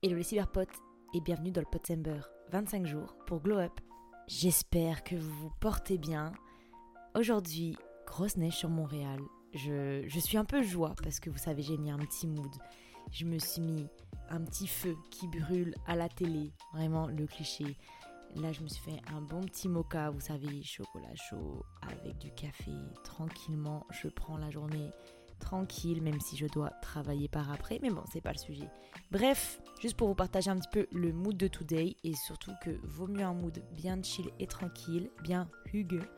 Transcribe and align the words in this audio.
Hello 0.00 0.16
les 0.16 0.22
cyberpotes 0.22 0.68
et 1.12 1.20
bienvenue 1.20 1.50
dans 1.50 1.60
le 1.60 1.66
Potsember 1.66 2.20
25 2.52 2.86
jours 2.86 3.16
pour 3.26 3.40
Glow 3.40 3.58
Up. 3.58 3.72
J'espère 4.28 5.02
que 5.02 5.16
vous 5.16 5.34
vous 5.40 5.52
portez 5.58 5.98
bien. 5.98 6.30
Aujourd'hui, 7.16 7.76
grosse 8.06 8.36
neige 8.36 8.54
sur 8.54 8.68
Montréal. 8.68 9.18
Je, 9.54 10.04
je 10.06 10.20
suis 10.20 10.38
un 10.38 10.44
peu 10.44 10.62
joie 10.62 10.94
parce 11.02 11.18
que 11.18 11.30
vous 11.30 11.38
savez, 11.38 11.62
j'ai 11.62 11.76
mis 11.76 11.90
un 11.90 11.98
petit 11.98 12.28
mood. 12.28 12.54
Je 13.10 13.24
me 13.24 13.40
suis 13.40 13.60
mis 13.60 13.88
un 14.30 14.40
petit 14.44 14.68
feu 14.68 14.94
qui 15.10 15.26
brûle 15.26 15.74
à 15.88 15.96
la 15.96 16.08
télé. 16.08 16.52
Vraiment 16.72 17.08
le 17.08 17.26
cliché. 17.26 17.76
Là, 18.36 18.52
je 18.52 18.60
me 18.60 18.68
suis 18.68 18.84
fait 18.84 19.00
un 19.12 19.20
bon 19.20 19.40
petit 19.40 19.68
mocha, 19.68 20.10
vous 20.10 20.20
savez, 20.20 20.62
chocolat 20.62 21.16
chaud 21.16 21.64
avec 21.82 22.18
du 22.18 22.30
café. 22.34 22.70
Tranquillement, 23.02 23.84
je 23.90 24.06
prends 24.06 24.36
la 24.36 24.50
journée 24.50 24.92
tranquille, 25.38 26.02
même 26.02 26.20
si 26.20 26.36
je 26.36 26.46
dois 26.46 26.70
travailler 26.82 27.28
par 27.28 27.50
après. 27.52 27.78
Mais 27.82 27.90
bon, 27.90 28.02
c'est 28.12 28.20
pas 28.20 28.32
le 28.32 28.38
sujet. 28.38 28.68
Bref, 29.10 29.60
juste 29.80 29.96
pour 29.96 30.08
vous 30.08 30.14
partager 30.14 30.50
un 30.50 30.58
petit 30.58 30.68
peu 30.70 30.86
le 30.92 31.12
mood 31.12 31.36
de 31.36 31.48
today 31.48 31.96
et 32.04 32.14
surtout 32.14 32.52
que 32.62 32.70
vaut 32.82 33.06
mieux 33.06 33.24
un 33.24 33.34
mood 33.34 33.62
bien 33.72 34.02
chill 34.02 34.30
et 34.38 34.46
tranquille, 34.46 35.10
bien 35.22 35.48
hugueux, 35.72 36.08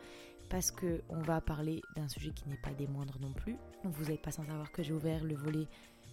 parce 0.48 0.70
que 0.70 1.02
on 1.08 1.20
va 1.20 1.40
parler 1.40 1.80
d'un 1.96 2.08
sujet 2.08 2.30
qui 2.30 2.48
n'est 2.48 2.60
pas 2.62 2.72
des 2.72 2.86
moindres 2.86 3.18
non 3.20 3.32
plus. 3.32 3.56
Vous 3.84 4.04
n'êtes 4.06 4.22
pas 4.22 4.32
sans 4.32 4.44
savoir 4.44 4.72
que 4.72 4.82
j'ai 4.82 4.92
ouvert 4.92 5.24
le 5.24 5.36
volet 5.36 5.68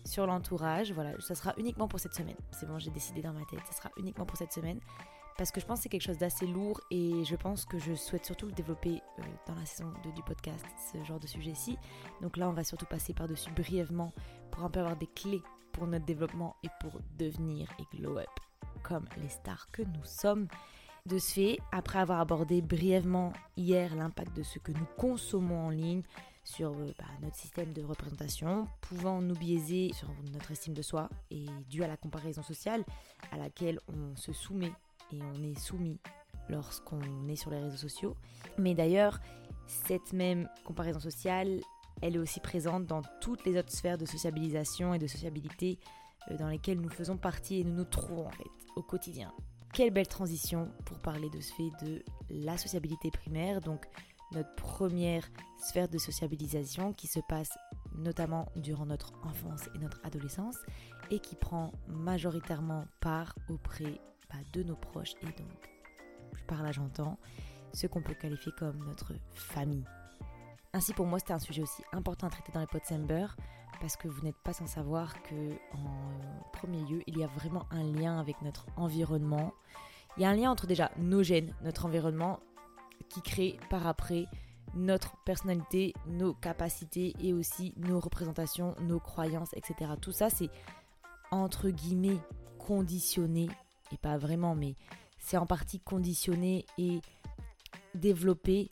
sur 0.05 0.27
l'entourage. 0.27 0.91
Voilà, 0.91 1.19
ça 1.19 1.35
sera 1.35 1.53
uniquement 1.57 1.87
pour 1.87 1.99
cette 1.99 2.13
semaine. 2.13 2.37
C'est 2.51 2.67
bon, 2.67 2.77
j'ai 2.79 2.91
décidé 2.91 3.21
dans 3.21 3.33
ma 3.33 3.45
tête, 3.45 3.61
ça 3.69 3.75
sera 3.75 3.89
uniquement 3.97 4.25
pour 4.25 4.37
cette 4.37 4.53
semaine 4.53 4.79
parce 5.37 5.51
que 5.51 5.61
je 5.61 5.65
pense 5.65 5.79
que 5.79 5.83
c'est 5.83 5.89
quelque 5.89 6.01
chose 6.01 6.17
d'assez 6.17 6.47
lourd 6.47 6.81
et 6.89 7.23
je 7.23 7.35
pense 7.35 7.65
que 7.65 7.77
je 7.77 7.93
souhaite 7.93 8.25
surtout 8.25 8.47
le 8.47 8.53
développer 8.53 9.01
euh, 9.19 9.23
dans 9.45 9.55
la 9.55 9.65
saison 9.65 9.93
2 10.03 10.11
du 10.11 10.23
podcast, 10.23 10.65
ce 10.91 11.03
genre 11.03 11.19
de 11.19 11.27
sujet-ci. 11.27 11.77
Donc 12.21 12.37
là, 12.37 12.49
on 12.49 12.53
va 12.53 12.63
surtout 12.63 12.85
passer 12.85 13.13
par-dessus 13.13 13.51
brièvement 13.51 14.13
pour 14.51 14.63
un 14.63 14.69
peu 14.69 14.79
avoir 14.79 14.97
des 14.97 15.07
clés 15.07 15.41
pour 15.71 15.85
notre 15.85 16.05
développement 16.05 16.55
et 16.63 16.69
pour 16.81 16.99
devenir 17.17 17.69
et 17.79 17.97
glow 17.97 18.17
up 18.17 18.27
comme 18.83 19.05
les 19.21 19.29
stars 19.29 19.69
que 19.71 19.83
nous 19.83 20.03
sommes. 20.03 20.47
De 21.05 21.19
ce 21.19 21.33
fait, 21.33 21.57
après 21.71 21.99
avoir 21.99 22.19
abordé 22.19 22.61
brièvement 22.61 23.31
hier 23.55 23.95
l'impact 23.95 24.35
de 24.35 24.43
ce 24.43 24.59
que 24.59 24.71
nous 24.73 24.87
consommons 24.97 25.67
en 25.67 25.69
ligne 25.69 26.01
sur 26.43 26.71
euh, 26.71 26.93
bah, 26.97 27.05
notre 27.21 27.35
système 27.35 27.73
de 27.73 27.83
représentation, 27.83 28.67
pouvant 28.81 29.21
nous 29.21 29.35
biaiser 29.35 29.91
sur 29.93 30.09
notre 30.33 30.51
estime 30.51 30.73
de 30.73 30.81
soi 30.81 31.09
et 31.29 31.45
dû 31.69 31.83
à 31.83 31.87
la 31.87 31.97
comparaison 31.97 32.41
sociale 32.41 32.83
à 33.31 33.37
laquelle 33.37 33.79
on 33.87 34.15
se 34.15 34.33
soumet 34.33 34.71
et 35.11 35.21
on 35.21 35.43
est 35.43 35.59
soumis 35.59 35.99
lorsqu'on 36.49 37.27
est 37.27 37.35
sur 37.35 37.51
les 37.51 37.59
réseaux 37.59 37.77
sociaux. 37.77 38.15
Mais 38.57 38.73
d'ailleurs, 38.73 39.19
cette 39.65 40.13
même 40.13 40.49
comparaison 40.63 40.99
sociale, 40.99 41.59
elle 42.01 42.15
est 42.15 42.19
aussi 42.19 42.39
présente 42.39 42.85
dans 42.85 43.01
toutes 43.21 43.45
les 43.45 43.57
autres 43.57 43.71
sphères 43.71 43.97
de 43.97 44.05
sociabilisation 44.05 44.93
et 44.93 44.99
de 44.99 45.07
sociabilité 45.07 45.79
euh, 46.31 46.37
dans 46.37 46.47
lesquelles 46.47 46.79
nous 46.79 46.89
faisons 46.89 47.17
partie 47.17 47.59
et 47.59 47.63
nous 47.63 47.73
nous 47.73 47.85
trouvons 47.85 48.29
au 48.75 48.81
quotidien. 48.81 49.33
Quelle 49.73 49.91
belle 49.91 50.07
transition 50.07 50.71
pour 50.85 50.99
parler 50.99 51.29
de 51.29 51.41
ce 51.41 51.53
fait 51.53 51.85
de 51.85 52.03
la 52.29 52.57
sociabilité 52.57 53.11
primaire, 53.11 53.61
donc 53.61 53.85
notre 54.31 54.53
première 54.55 55.27
sphère 55.59 55.87
de 55.87 55.97
sociabilisation 55.97 56.93
qui 56.93 57.07
se 57.07 57.19
passe 57.27 57.51
notamment 57.95 58.47
durant 58.55 58.85
notre 58.85 59.13
enfance 59.23 59.69
et 59.75 59.79
notre 59.79 59.99
adolescence 60.03 60.57
et 61.11 61.19
qui 61.19 61.35
prend 61.35 61.71
majoritairement 61.87 62.85
part 62.99 63.35
auprès 63.49 63.99
de 64.53 64.63
nos 64.63 64.75
proches 64.75 65.13
et 65.21 65.25
donc, 65.25 65.69
je 66.33 66.43
parle 66.43 66.63
là 66.63 66.71
j'entends, 66.71 67.17
ce 67.73 67.87
qu'on 67.87 68.01
peut 68.01 68.13
qualifier 68.13 68.51
comme 68.57 68.85
notre 68.85 69.13
famille. 69.33 69.85
Ainsi 70.73 70.93
pour 70.93 71.05
moi 71.05 71.19
c'était 71.19 71.33
un 71.33 71.39
sujet 71.39 71.61
aussi 71.61 71.83
important 71.91 72.27
à 72.27 72.29
traiter 72.29 72.51
dans 72.51 72.59
les 72.59 72.67
Potsember 72.67 73.27
parce 73.79 73.95
que 73.95 74.07
vous 74.07 74.21
n'êtes 74.21 74.37
pas 74.43 74.53
sans 74.53 74.67
savoir 74.67 75.21
que 75.23 75.51
en 75.73 76.49
premier 76.51 76.81
lieu 76.81 77.01
il 77.07 77.17
y 77.17 77.23
a 77.23 77.27
vraiment 77.27 77.65
un 77.71 77.83
lien 77.83 78.19
avec 78.19 78.41
notre 78.41 78.65
environnement. 78.75 79.53
Il 80.17 80.23
y 80.23 80.25
a 80.25 80.29
un 80.29 80.35
lien 80.35 80.51
entre 80.51 80.67
déjà 80.67 80.91
nos 80.97 81.23
gènes, 81.23 81.53
notre 81.63 81.85
environnement 81.85 82.39
qui 83.09 83.21
crée 83.21 83.59
par 83.69 83.87
après 83.87 84.25
notre 84.73 85.15
personnalité, 85.23 85.93
nos 86.07 86.33
capacités 86.33 87.15
et 87.19 87.33
aussi 87.33 87.73
nos 87.77 87.99
représentations, 87.99 88.75
nos 88.81 88.99
croyances, 88.99 89.53
etc. 89.53 89.91
Tout 90.01 90.11
ça 90.11 90.29
c'est 90.29 90.49
entre 91.31 91.69
guillemets 91.69 92.19
conditionné 92.57 93.47
et 93.91 93.97
pas 93.97 94.17
vraiment, 94.17 94.55
mais 94.55 94.75
c'est 95.19 95.37
en 95.37 95.45
partie 95.45 95.79
conditionné 95.79 96.65
et 96.77 97.01
développé 97.95 98.71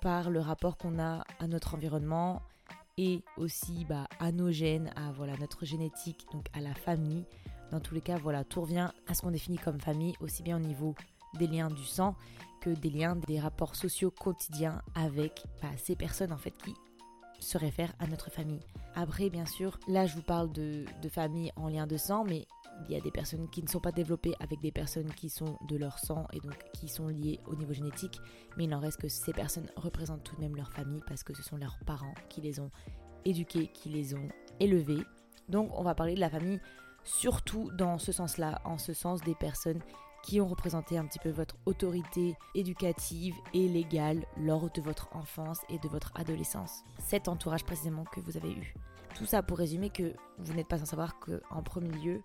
par 0.00 0.30
le 0.30 0.40
rapport 0.40 0.76
qu'on 0.76 0.98
a 0.98 1.24
à 1.38 1.46
notre 1.46 1.74
environnement 1.74 2.42
et 2.96 3.22
aussi 3.36 3.84
bah, 3.84 4.06
à 4.18 4.32
nos 4.32 4.50
gènes, 4.50 4.92
à 4.96 5.12
voilà, 5.12 5.36
notre 5.38 5.64
génétique, 5.64 6.26
donc 6.32 6.46
à 6.52 6.60
la 6.60 6.74
famille. 6.74 7.24
Dans 7.70 7.80
tous 7.80 7.94
les 7.94 8.00
cas, 8.00 8.18
voilà, 8.18 8.44
tout 8.44 8.62
revient 8.62 8.90
à 9.06 9.14
ce 9.14 9.22
qu'on 9.22 9.30
définit 9.30 9.58
comme 9.58 9.80
famille, 9.80 10.14
aussi 10.20 10.42
bien 10.42 10.56
au 10.56 10.60
niveau 10.60 10.94
des 11.38 11.46
liens 11.46 11.70
du 11.70 11.84
sang 11.84 12.14
que 12.60 12.70
des 12.70 12.90
liens 12.90 13.16
des 13.16 13.40
rapports 13.40 13.74
sociaux 13.74 14.10
quotidiens 14.10 14.82
avec 14.94 15.44
bah, 15.62 15.68
ces 15.76 15.96
personnes 15.96 16.32
en 16.32 16.36
fait 16.36 16.54
qui 16.62 16.74
se 17.38 17.56
réfèrent 17.56 17.94
à 17.98 18.06
notre 18.06 18.30
famille. 18.30 18.60
Après, 18.94 19.30
bien 19.30 19.46
sûr, 19.46 19.78
là 19.88 20.06
je 20.06 20.14
vous 20.14 20.22
parle 20.22 20.52
de, 20.52 20.84
de 21.00 21.08
famille 21.08 21.52
en 21.56 21.68
lien 21.68 21.86
de 21.86 21.96
sang, 21.96 22.24
mais 22.24 22.46
il 22.84 22.94
y 22.94 22.96
a 22.96 23.00
des 23.00 23.10
personnes 23.10 23.48
qui 23.50 23.62
ne 23.62 23.68
sont 23.68 23.80
pas 23.80 23.92
développées 23.92 24.34
avec 24.40 24.60
des 24.60 24.72
personnes 24.72 25.12
qui 25.12 25.28
sont 25.28 25.58
de 25.68 25.76
leur 25.76 25.98
sang 25.98 26.26
et 26.32 26.40
donc 26.40 26.56
qui 26.72 26.88
sont 26.88 27.08
liées 27.08 27.40
au 27.46 27.54
niveau 27.54 27.72
génétique, 27.72 28.20
mais 28.56 28.64
il 28.64 28.74
en 28.74 28.80
reste 28.80 29.00
que 29.00 29.08
ces 29.08 29.32
personnes 29.32 29.70
représentent 29.76 30.24
tout 30.24 30.36
de 30.36 30.40
même 30.40 30.56
leur 30.56 30.72
famille 30.72 31.02
parce 31.06 31.22
que 31.22 31.34
ce 31.34 31.42
sont 31.42 31.56
leurs 31.56 31.78
parents 31.86 32.14
qui 32.28 32.40
les 32.40 32.60
ont 32.60 32.70
éduqués, 33.24 33.68
qui 33.68 33.88
les 33.88 34.14
ont 34.14 34.28
élevés. 34.58 35.02
Donc 35.48 35.70
on 35.78 35.82
va 35.82 35.94
parler 35.94 36.14
de 36.14 36.20
la 36.20 36.30
famille 36.30 36.60
surtout 37.04 37.70
dans 37.76 37.98
ce 37.98 38.12
sens-là, 38.12 38.60
en 38.64 38.78
ce 38.78 38.92
sens 38.92 39.20
des 39.22 39.34
personnes 39.34 39.80
qui 40.22 40.40
ont 40.40 40.48
représenté 40.48 40.98
un 40.98 41.06
petit 41.06 41.18
peu 41.18 41.30
votre 41.30 41.56
autorité 41.66 42.36
éducative 42.54 43.34
et 43.54 43.68
légale 43.68 44.26
lors 44.36 44.70
de 44.70 44.82
votre 44.82 45.08
enfance 45.16 45.60
et 45.68 45.78
de 45.78 45.88
votre 45.88 46.12
adolescence. 46.14 46.82
Cet 46.98 47.28
entourage 47.28 47.64
précisément 47.64 48.04
que 48.04 48.20
vous 48.20 48.36
avez 48.36 48.52
eu. 48.52 48.74
Tout 49.14 49.26
ça 49.26 49.42
pour 49.42 49.58
résumer 49.58 49.90
que 49.90 50.14
vous 50.38 50.52
n'êtes 50.54 50.68
pas 50.68 50.78
sans 50.78 50.84
savoir 50.84 51.18
qu'en 51.18 51.62
premier 51.62 51.90
lieu, 51.90 52.22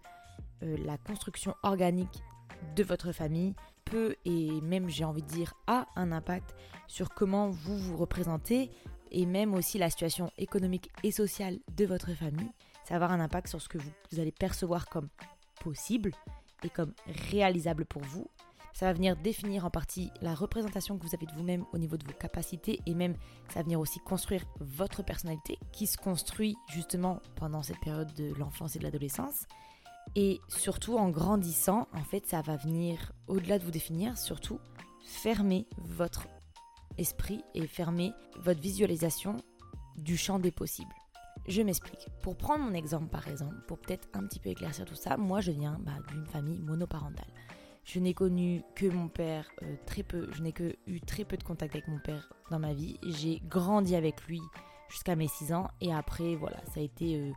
euh, 0.63 0.77
la 0.85 0.97
construction 0.97 1.55
organique 1.63 2.23
de 2.75 2.83
votre 2.83 3.11
famille 3.11 3.55
peut 3.85 4.15
et 4.25 4.61
même 4.61 4.89
j'ai 4.89 5.03
envie 5.03 5.21
de 5.21 5.27
dire 5.27 5.53
a 5.67 5.87
un 5.95 6.11
impact 6.11 6.55
sur 6.87 7.09
comment 7.09 7.49
vous 7.49 7.77
vous 7.77 7.97
représentez 7.97 8.71
et 9.11 9.25
même 9.25 9.53
aussi 9.53 9.77
la 9.77 9.89
situation 9.89 10.31
économique 10.37 10.91
et 11.03 11.11
sociale 11.11 11.59
de 11.77 11.85
votre 11.85 12.13
famille. 12.13 12.51
Ça 12.83 12.97
va 12.97 13.05
avoir 13.05 13.11
un 13.11 13.19
impact 13.19 13.47
sur 13.47 13.61
ce 13.61 13.69
que 13.69 13.77
vous, 13.77 13.91
vous 14.11 14.19
allez 14.19 14.31
percevoir 14.31 14.89
comme 14.89 15.09
possible 15.63 16.11
et 16.63 16.69
comme 16.69 16.93
réalisable 17.29 17.85
pour 17.85 18.01
vous. 18.03 18.27
Ça 18.73 18.87
va 18.87 18.93
venir 18.93 19.15
définir 19.15 19.65
en 19.65 19.69
partie 19.69 20.11
la 20.21 20.35
représentation 20.35 20.97
que 20.97 21.03
vous 21.05 21.15
avez 21.15 21.25
de 21.25 21.31
vous-même 21.31 21.63
au 21.71 21.77
niveau 21.77 21.95
de 21.95 22.05
vos 22.05 22.11
capacités 22.11 22.81
et 22.85 22.93
même 22.93 23.15
ça 23.47 23.59
va 23.59 23.63
venir 23.63 23.79
aussi 23.79 23.99
construire 23.99 24.43
votre 24.59 25.01
personnalité 25.01 25.57
qui 25.71 25.87
se 25.87 25.97
construit 25.97 26.57
justement 26.73 27.21
pendant 27.37 27.63
cette 27.63 27.79
période 27.79 28.13
de 28.15 28.33
l'enfance 28.33 28.75
et 28.75 28.79
de 28.79 28.83
l'adolescence. 28.83 29.47
Et 30.15 30.39
surtout, 30.47 30.97
en 30.97 31.09
grandissant, 31.09 31.87
en 31.93 32.03
fait, 32.03 32.25
ça 32.25 32.41
va 32.41 32.55
venir, 32.55 33.11
au-delà 33.27 33.59
de 33.59 33.65
vous 33.65 33.71
définir, 33.71 34.17
surtout 34.17 34.59
fermer 35.03 35.67
votre 35.77 36.27
esprit 36.97 37.43
et 37.53 37.67
fermer 37.67 38.13
votre 38.39 38.61
visualisation 38.61 39.37
du 39.97 40.17
champ 40.17 40.39
des 40.39 40.51
possibles. 40.51 40.93
Je 41.47 41.61
m'explique. 41.61 42.07
Pour 42.21 42.37
prendre 42.37 42.63
mon 42.63 42.73
exemple, 42.73 43.07
par 43.07 43.27
exemple, 43.27 43.55
pour 43.67 43.77
peut-être 43.77 44.07
un 44.13 44.25
petit 44.25 44.39
peu 44.39 44.49
éclaircir 44.49 44.85
tout 44.85 44.95
ça, 44.95 45.17
moi, 45.17 45.41
je 45.41 45.51
viens 45.51 45.77
bah, 45.81 45.91
d'une 46.09 46.25
famille 46.25 46.59
monoparentale. 46.61 47.27
Je 47.83 47.99
n'ai 47.99 48.13
connu 48.13 48.63
que 48.73 48.87
mon 48.87 49.09
père 49.09 49.47
euh, 49.61 49.75
très 49.85 50.01
peu, 50.01 50.27
je 50.31 50.41
n'ai 50.41 50.53
que 50.53 50.75
eu 50.87 51.01
très 51.01 51.23
peu 51.23 51.37
de 51.37 51.43
contact 51.43 51.75
avec 51.75 51.87
mon 51.87 51.99
père 51.99 52.33
dans 52.49 52.57
ma 52.57 52.73
vie. 52.73 52.97
J'ai 53.03 53.41
grandi 53.47 53.95
avec 53.95 54.25
lui 54.25 54.41
jusqu'à 54.89 55.15
mes 55.15 55.27
6 55.27 55.53
ans 55.53 55.67
et 55.81 55.93
après, 55.93 56.35
voilà, 56.35 56.57
ça 56.73 56.79
a 56.79 56.83
été... 56.83 57.19
Euh, 57.19 57.31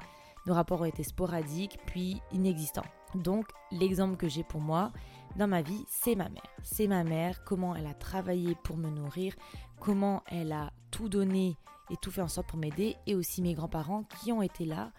nos 0.49 0.55
rapports 0.55 0.81
ont 0.81 0.87
été 0.87 1.03
sporadiques 1.03 1.79
puis 1.87 2.21
inexistants. 2.33 2.87
Donc 3.15 3.47
l'exemple 3.71 4.17
que 4.17 4.29
j'ai 4.29 4.43
pour 4.43 4.61
moi 4.61 4.93
dans 5.37 5.47
ma 5.47 5.63
vie, 5.63 5.85
c'est 5.89 6.15
ma 6.15 6.29
mère. 6.29 6.43
C'est 6.63 6.89
ma 6.89 7.05
mère, 7.05 7.45
comment 7.45 7.77
elle 7.77 7.87
a 7.87 7.95
travaillé 7.95 8.57
pour 8.65 8.77
me 8.77 8.89
nourrir, 8.89 9.35
comment 9.79 10.23
elle 10.27 10.53
a 10.53 10.73
tout 10.91 11.09
donné 11.09 11.57
et 11.91 11.97
tout 11.97 12.11
fait 12.11 12.23
en 12.23 12.29
sorte 12.29 12.49
pour 12.49 12.59
m'aider, 12.59 12.97
et 13.07 13.15
aussi 13.15 13.41
mes 13.41 13.55
grands-parents 13.55 14.05
qui 14.05 14.33
ont 14.33 14.43
été 14.43 14.65
là 14.65 14.91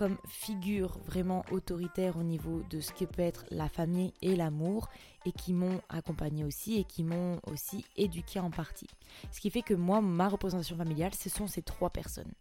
comme 0.00 0.16
figure 0.26 0.96
vraiment 1.04 1.44
autoritaire 1.50 2.16
au 2.16 2.22
niveau 2.22 2.62
de 2.70 2.80
ce 2.80 2.90
que 2.90 3.04
peut 3.04 3.20
être 3.20 3.44
la 3.50 3.68
famille 3.68 4.14
et 4.22 4.34
l'amour 4.34 4.88
et 5.26 5.32
qui 5.32 5.52
m'ont 5.52 5.82
accompagné 5.90 6.42
aussi 6.42 6.78
et 6.78 6.84
qui 6.84 7.04
m'ont 7.04 7.38
aussi 7.52 7.84
éduqué 7.98 8.40
en 8.40 8.50
partie. 8.50 8.86
Ce 9.30 9.40
qui 9.42 9.50
fait 9.50 9.60
que 9.60 9.74
moi, 9.74 10.00
ma 10.00 10.30
représentation 10.30 10.74
familiale, 10.74 11.12
ce 11.12 11.28
sont 11.28 11.46
ces 11.46 11.60
trois 11.60 11.90
personnes. 11.90 12.32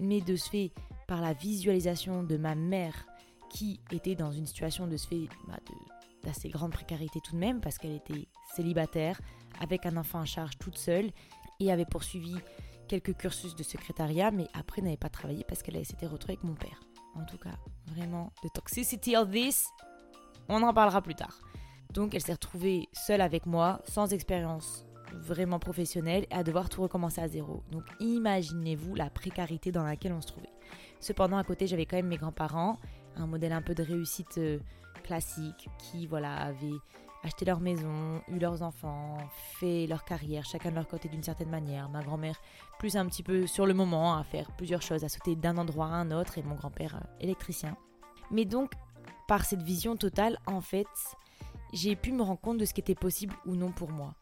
Mais 0.00 0.20
de 0.20 0.36
ce 0.36 0.50
fait, 0.50 0.70
par 1.06 1.22
la 1.22 1.32
visualisation 1.32 2.24
de 2.24 2.36
ma 2.36 2.54
mère 2.54 3.06
qui 3.48 3.80
était 3.90 4.14
dans 4.14 4.30
une 4.30 4.44
situation 4.44 4.86
de 4.86 4.98
ce 4.98 5.08
fait 5.08 5.28
bah, 5.46 5.56
d'assez 6.24 6.50
grande 6.50 6.72
précarité 6.72 7.20
tout 7.24 7.32
de 7.32 7.40
même 7.40 7.62
parce 7.62 7.78
qu'elle 7.78 7.96
était 7.96 8.28
célibataire 8.54 9.18
avec 9.60 9.86
un 9.86 9.96
enfant 9.96 10.20
en 10.20 10.26
charge 10.26 10.58
toute 10.58 10.76
seule 10.76 11.10
et 11.58 11.72
avait 11.72 11.86
poursuivi 11.86 12.34
quelques 12.86 13.16
cursus 13.16 13.56
de 13.56 13.62
secrétariat 13.62 14.30
mais 14.30 14.46
après 14.52 14.82
n'avait 14.82 14.98
pas 14.98 15.08
travaillé 15.08 15.44
parce 15.48 15.62
qu'elle 15.62 15.82
s'était 15.86 16.06
retrouvée 16.06 16.34
avec 16.34 16.44
mon 16.44 16.54
père. 16.54 16.80
En 17.18 17.24
tout 17.24 17.38
cas, 17.38 17.56
vraiment, 17.86 18.32
the 18.42 18.52
toxicity 18.52 19.16
of 19.16 19.30
this, 19.30 19.66
On 20.50 20.62
en 20.62 20.72
parlera 20.72 21.02
plus 21.02 21.14
tard. 21.14 21.40
Donc 21.92 22.14
elle 22.14 22.22
s'est 22.22 22.32
retrouvée 22.32 22.88
seule 22.92 23.20
avec 23.20 23.44
moi, 23.44 23.82
sans 23.84 24.12
expérience 24.14 24.86
vraiment 25.12 25.58
professionnelle, 25.58 26.26
à 26.30 26.42
devoir 26.42 26.68
tout 26.68 26.82
recommencer 26.82 27.20
à 27.20 27.28
zéro. 27.28 27.62
Donc 27.70 27.84
imaginez-vous 28.00 28.94
la 28.94 29.10
précarité 29.10 29.72
dans 29.72 29.84
laquelle 29.84 30.12
on 30.12 30.20
se 30.20 30.28
trouvait. 30.28 30.52
Cependant, 31.00 31.36
à 31.36 31.44
côté, 31.44 31.66
j'avais 31.66 31.86
quand 31.86 31.96
même 31.96 32.08
mes 32.08 32.16
grands-parents, 32.16 32.78
un 33.16 33.26
modèle 33.26 33.52
un 33.52 33.62
peu 33.62 33.74
de 33.74 33.82
réussite 33.82 34.38
euh, 34.38 34.58
classique, 35.04 35.68
qui 35.78 36.06
voilà 36.06 36.34
avaient 36.36 36.78
acheté 37.22 37.44
leur 37.44 37.60
maison, 37.60 38.22
eu 38.28 38.38
leurs 38.38 38.62
enfants, 38.62 39.18
fait 39.58 39.86
leur 39.86 40.04
carrière, 40.04 40.44
chacun 40.44 40.70
de 40.70 40.76
leur 40.76 40.86
côté 40.86 41.08
d'une 41.08 41.22
certaine 41.22 41.50
manière. 41.50 41.88
Ma 41.88 42.02
grand-mère 42.02 42.40
plus 42.78 42.96
un 42.96 43.06
petit 43.06 43.22
peu 43.22 43.46
sur 43.46 43.66
le 43.66 43.74
moment 43.74 44.16
à 44.16 44.24
faire 44.24 44.50
plusieurs 44.56 44.82
choses, 44.82 45.04
à 45.04 45.08
sauter 45.08 45.36
d'un 45.36 45.58
endroit 45.58 45.86
à 45.86 45.90
un 45.90 46.10
autre, 46.10 46.38
et 46.38 46.42
mon 46.42 46.54
grand-père 46.54 46.96
euh, 46.96 47.20
électricien. 47.20 47.76
Mais 48.30 48.44
donc, 48.44 48.72
par 49.26 49.44
cette 49.44 49.62
vision 49.62 49.96
totale, 49.96 50.38
en 50.46 50.60
fait, 50.60 50.86
j'ai 51.72 51.96
pu 51.96 52.12
me 52.12 52.22
rendre 52.22 52.40
compte 52.40 52.58
de 52.58 52.64
ce 52.64 52.72
qui 52.72 52.80
était 52.80 52.94
possible 52.94 53.34
ou 53.46 53.54
non 53.56 53.72
pour 53.72 53.90
moi. 53.90 54.14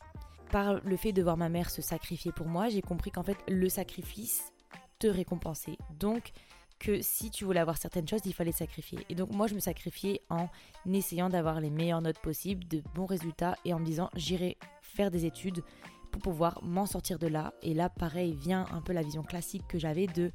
Par 0.50 0.75
le 0.75 0.96
fait 0.96 1.12
de 1.12 1.22
voir 1.22 1.37
ma 1.37 1.49
mère 1.49 1.70
se 1.70 1.82
sacrifier 1.82 2.32
pour 2.32 2.46
moi, 2.46 2.69
j'ai 2.69 2.82
compris 2.82 3.10
qu'en 3.10 3.22
fait, 3.22 3.38
le 3.49 3.69
sacrifice 3.69 4.52
te 4.99 5.06
récompensait. 5.06 5.76
Donc, 5.99 6.32
que 6.78 7.00
si 7.00 7.31
tu 7.31 7.44
voulais 7.44 7.61
avoir 7.61 7.78
certaines 7.78 8.06
choses, 8.06 8.20
il 8.25 8.34
fallait 8.34 8.52
sacrifier. 8.52 8.99
Et 9.08 9.14
donc 9.14 9.32
moi, 9.32 9.46
je 9.46 9.55
me 9.55 9.61
sacrifiais 9.61 10.20
en 10.31 10.49
essayant 10.87 11.28
d'avoir 11.28 11.61
les 11.61 11.70
meilleures 11.70 12.02
notes 12.02 12.19
possibles, 12.19 12.67
de 12.69 12.82
bons 12.94 13.06
résultats, 13.06 13.56
et 13.64 13.73
en 13.73 13.78
me 13.78 13.84
disant, 13.84 14.11
j'irai 14.14 14.56
faire 14.82 15.11
des 15.11 15.25
études 15.25 15.62
pour 16.11 16.23
pouvoir 16.23 16.62
m'en 16.62 16.87
sortir 16.87 17.19
de 17.19 17.26
là. 17.26 17.52
Et 17.62 17.75
là, 17.75 17.88
pareil, 17.88 18.34
vient 18.34 18.67
un 18.73 18.81
peu 18.81 18.93
la 18.93 19.02
vision 19.02 19.23
classique 19.23 19.67
que 19.69 19.78
j'avais 19.78 20.06
de, 20.06 20.32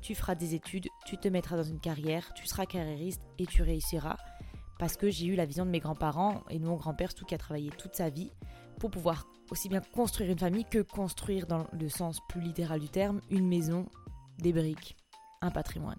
tu 0.00 0.14
feras 0.14 0.34
des 0.34 0.54
études, 0.54 0.88
tu 1.06 1.18
te 1.18 1.28
mettras 1.28 1.56
dans 1.56 1.62
une 1.62 1.80
carrière, 1.80 2.32
tu 2.34 2.46
seras 2.46 2.66
carriériste 2.66 3.22
et 3.38 3.46
tu 3.46 3.62
réussiras. 3.62 4.16
Parce 4.78 4.96
que 4.96 5.10
j'ai 5.10 5.26
eu 5.26 5.36
la 5.36 5.46
vision 5.46 5.64
de 5.64 5.70
mes 5.70 5.78
grands-parents 5.78 6.42
et 6.50 6.58
de 6.58 6.64
mon 6.64 6.76
grand-père, 6.76 7.10
surtout 7.10 7.26
qui 7.26 7.34
a 7.34 7.38
travaillé 7.38 7.70
toute 7.70 7.94
sa 7.94 8.08
vie, 8.08 8.32
pour 8.80 8.90
pouvoir 8.90 9.26
aussi 9.50 9.68
bien 9.68 9.80
construire 9.80 10.30
une 10.30 10.38
famille 10.38 10.64
que 10.64 10.80
construire, 10.80 11.46
dans 11.46 11.66
le 11.72 11.88
sens 11.88 12.18
plus 12.28 12.40
littéral 12.40 12.80
du 12.80 12.88
terme, 12.88 13.20
une 13.30 13.46
maison, 13.46 13.86
des 14.38 14.52
briques 14.52 14.96
un 15.42 15.50
patrimoine. 15.50 15.98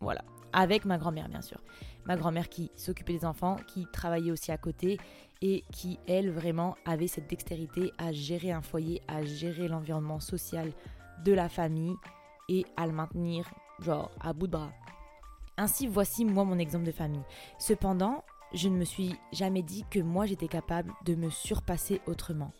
Voilà. 0.00 0.22
Avec 0.52 0.84
ma 0.84 0.98
grand-mère, 0.98 1.28
bien 1.28 1.42
sûr. 1.42 1.58
Ma 2.04 2.16
grand-mère 2.16 2.48
qui 2.48 2.70
s'occupait 2.76 3.14
des 3.14 3.24
enfants, 3.24 3.56
qui 3.66 3.86
travaillait 3.92 4.30
aussi 4.30 4.52
à 4.52 4.58
côté 4.58 4.98
et 5.40 5.64
qui, 5.72 5.98
elle, 6.06 6.30
vraiment 6.30 6.76
avait 6.84 7.06
cette 7.06 7.28
dextérité 7.28 7.92
à 7.98 8.12
gérer 8.12 8.52
un 8.52 8.62
foyer, 8.62 9.02
à 9.08 9.24
gérer 9.24 9.68
l'environnement 9.68 10.20
social 10.20 10.72
de 11.24 11.32
la 11.32 11.48
famille 11.48 11.94
et 12.48 12.64
à 12.76 12.86
le 12.86 12.92
maintenir, 12.92 13.48
genre, 13.80 14.10
à 14.20 14.32
bout 14.32 14.46
de 14.46 14.52
bras. 14.52 14.72
Ainsi, 15.56 15.86
voici 15.86 16.24
moi 16.24 16.44
mon 16.44 16.58
exemple 16.58 16.84
de 16.84 16.92
famille. 16.92 17.24
Cependant, 17.58 18.24
je 18.54 18.68
ne 18.68 18.76
me 18.76 18.84
suis 18.84 19.14
jamais 19.32 19.62
dit 19.62 19.84
que 19.90 19.98
moi 19.98 20.24
j'étais 20.24 20.48
capable 20.48 20.92
de 21.04 21.14
me 21.14 21.30
surpasser 21.30 22.00
autrement 22.06 22.52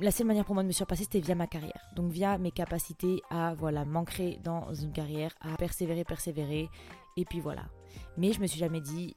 la 0.00 0.10
seule 0.10 0.26
manière 0.26 0.44
pour 0.44 0.54
moi 0.54 0.62
de 0.62 0.68
me 0.68 0.72
surpasser, 0.72 1.04
c'était 1.04 1.20
via 1.20 1.34
ma 1.34 1.46
carrière. 1.46 1.88
Donc 1.94 2.10
via 2.10 2.38
mes 2.38 2.50
capacités 2.50 3.22
à 3.30 3.54
voilà 3.54 3.84
m'ancrer 3.84 4.38
dans 4.42 4.72
une 4.74 4.92
carrière, 4.92 5.34
à 5.40 5.56
persévérer, 5.56 6.04
persévérer, 6.04 6.68
et 7.16 7.24
puis 7.24 7.40
voilà. 7.40 7.66
Mais 8.16 8.32
je 8.32 8.40
me 8.40 8.46
suis 8.46 8.58
jamais 8.58 8.80
dit, 8.80 9.16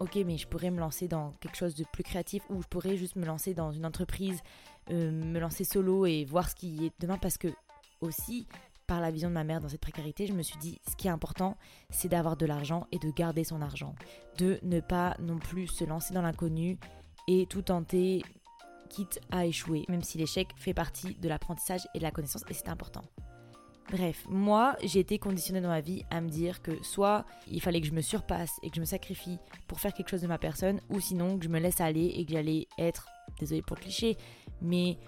ok, 0.00 0.16
mais 0.26 0.36
je 0.36 0.46
pourrais 0.46 0.70
me 0.70 0.80
lancer 0.80 1.08
dans 1.08 1.32
quelque 1.40 1.56
chose 1.56 1.74
de 1.74 1.84
plus 1.92 2.02
créatif, 2.02 2.42
ou 2.50 2.62
je 2.62 2.68
pourrais 2.68 2.96
juste 2.96 3.16
me 3.16 3.24
lancer 3.24 3.54
dans 3.54 3.72
une 3.72 3.86
entreprise, 3.86 4.40
euh, 4.90 5.10
me 5.10 5.38
lancer 5.38 5.64
solo 5.64 6.06
et 6.06 6.24
voir 6.24 6.50
ce 6.50 6.54
qui 6.54 6.86
est 6.86 6.92
demain, 7.00 7.18
parce 7.18 7.38
que 7.38 7.48
aussi 8.00 8.46
par 8.86 9.00
la 9.00 9.10
vision 9.10 9.28
de 9.28 9.34
ma 9.34 9.44
mère 9.44 9.60
dans 9.60 9.68
cette 9.68 9.80
précarité, 9.80 10.26
je 10.26 10.32
me 10.32 10.42
suis 10.42 10.58
dit, 10.58 10.78
ce 10.90 10.96
qui 10.96 11.06
est 11.06 11.10
important, 11.10 11.56
c'est 11.88 12.08
d'avoir 12.08 12.36
de 12.36 12.44
l'argent 12.44 12.86
et 12.92 12.98
de 12.98 13.10
garder 13.10 13.44
son 13.44 13.62
argent, 13.62 13.94
de 14.36 14.58
ne 14.62 14.80
pas 14.80 15.16
non 15.20 15.38
plus 15.38 15.68
se 15.68 15.84
lancer 15.84 16.12
dans 16.12 16.20
l'inconnu 16.20 16.78
et 17.28 17.46
tout 17.46 17.62
tenter 17.62 18.22
quitte 18.92 19.20
à 19.30 19.46
échouer, 19.46 19.84
même 19.88 20.02
si 20.02 20.18
l'échec 20.18 20.48
fait 20.56 20.74
partie 20.74 21.14
de 21.14 21.28
l'apprentissage 21.28 21.80
et 21.94 21.98
de 21.98 22.02
la 22.02 22.10
connaissance 22.10 22.44
et 22.48 22.54
c'est 22.54 22.68
important. 22.68 23.02
Bref, 23.90 24.24
moi, 24.28 24.76
j'ai 24.82 25.00
été 25.00 25.18
conditionnée 25.18 25.60
dans 25.60 25.68
ma 25.68 25.80
vie 25.80 26.04
à 26.10 26.20
me 26.20 26.28
dire 26.28 26.62
que 26.62 26.82
soit 26.82 27.24
il 27.50 27.60
fallait 27.60 27.80
que 27.80 27.86
je 27.86 27.92
me 27.92 28.00
surpasse 28.00 28.58
et 28.62 28.70
que 28.70 28.76
je 28.76 28.80
me 28.80 28.86
sacrifie 28.86 29.38
pour 29.66 29.80
faire 29.80 29.92
quelque 29.92 30.08
chose 30.08 30.22
de 30.22 30.26
ma 30.28 30.38
personne, 30.38 30.80
ou 30.88 31.00
sinon 31.00 31.38
que 31.38 31.44
je 31.44 31.50
me 31.50 31.58
laisse 31.58 31.80
aller 31.80 32.06
et 32.06 32.24
que 32.24 32.32
j'allais 32.32 32.68
être, 32.78 33.08
désolé 33.40 33.60
pour 33.60 33.76
le 33.76 33.82
cliché, 33.82 34.16
mais 34.60 34.98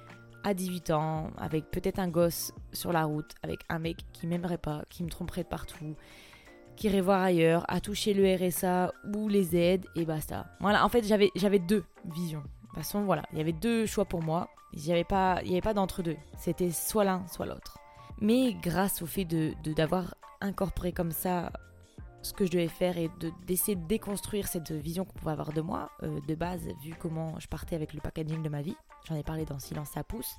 à 0.43 0.53
18 0.55 0.91
ans, 0.91 1.31
avec 1.39 1.71
peut-être 1.71 1.99
un 1.99 2.09
gosse 2.09 2.53
sur 2.73 2.93
la 2.93 3.05
route, 3.05 3.33
avec 3.43 3.61
un 3.69 3.79
mec 3.79 3.99
qui 4.13 4.27
m'aimerait 4.27 4.59
pas, 4.59 4.83
qui 4.91 5.03
me 5.03 5.09
tromperait 5.09 5.45
partout, 5.45 5.97
qui 6.77 6.89
irait 6.89 7.01
voir 7.01 7.23
ailleurs, 7.23 7.65
à 7.69 7.81
toucher 7.81 8.13
le 8.13 8.35
RSA 8.37 8.93
ou 9.15 9.29
les 9.29 9.57
aides, 9.57 9.87
et 9.95 10.05
basta. 10.05 10.47
Voilà, 10.61 10.85
en 10.85 10.89
fait, 10.89 11.07
j'avais 11.07 11.59
deux 11.59 11.85
visions. 12.15 12.43
De 12.75 12.81
toute 12.81 12.87
façon, 12.87 13.05
voilà, 13.05 13.23
il 13.31 13.39
y 13.39 13.41
avait 13.41 13.53
deux 13.53 13.87
choix 13.87 14.05
pour 14.05 14.21
moi. 14.21 14.49
Il 14.73 14.83
n'y 14.83 14.91
avait 14.91 15.05
pas, 15.05 15.41
il 15.45 15.55
y 15.55 15.61
pas 15.61 15.75
d'entre-deux. 15.75 16.17
C'était 16.37 16.73
soit 16.73 17.05
l'un, 17.05 17.25
soit 17.29 17.47
l'autre. 17.47 17.79
Mais 18.21 18.53
grâce 18.55 19.01
au 19.01 19.07
fait 19.07 19.25
de 19.25 19.55
d'avoir 19.75 20.17
incorporé 20.41 20.91
comme 20.91 21.13
ça 21.13 21.53
ce 22.23 22.33
que 22.33 22.47
je 22.47 22.51
devais 22.51 22.67
faire 22.67 22.99
et 22.99 23.09
d'essayer 23.47 23.77
de, 23.77 23.87
déconstruire 23.87 24.49
cette 24.49 24.73
vision 24.73 25.05
qu'on 25.05 25.13
pouvait 25.13 25.31
avoir 25.31 25.53
de 25.53 25.61
moi, 25.61 25.91
euh, 26.03 26.19
de 26.27 26.35
base, 26.35 26.67
vu 26.83 26.95
comment 26.99 27.39
je 27.39 27.47
partais 27.47 27.77
avec 27.77 27.95
le 27.95 28.01
packaging 28.01 28.43
de 28.43 28.49
ma 28.49 28.61
vie, 28.61 28.77
j'en 29.07 29.15
ai 29.15 29.23
parlé 29.23 29.45
dans 29.45 29.61
Silence 29.61 29.91
ça 29.91 30.03
pousse, 30.03 30.35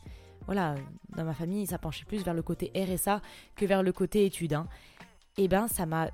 voilà, 0.46 0.76
dans 1.16 1.24
ma 1.24 1.34
famille, 1.34 1.66
ça 1.68 1.78
penchait 1.78 2.06
plus 2.06 2.24
vers 2.24 2.34
le 2.34 2.42
côté 2.42 2.72
RSA 2.76 3.22
que 3.56 3.66
vers 3.66 3.82
le 3.82 3.94
côté 3.94 4.26
études. 4.26 4.54
Hein. 4.54 4.68
Et 5.38 5.46
eh 5.46 5.48
ben, 5.48 5.68
ça 5.68 5.86
m'a 5.86 6.10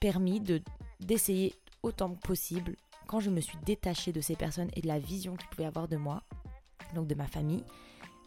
permis 0.00 0.40
de 0.40 0.62
d'essayer 1.00 1.54
autant 1.82 2.14
que 2.14 2.20
possible 2.20 2.76
quand 3.08 3.20
je 3.20 3.30
me 3.30 3.40
suis 3.40 3.58
détachée 3.64 4.12
de 4.12 4.20
ces 4.20 4.36
personnes 4.36 4.70
et 4.74 4.82
de 4.82 4.86
la 4.86 5.00
vision 5.00 5.34
qu'ils 5.34 5.48
pouvaient 5.48 5.64
avoir 5.64 5.88
de 5.88 5.96
moi, 5.96 6.22
donc 6.94 7.08
de 7.08 7.14
ma 7.14 7.26
famille, 7.26 7.64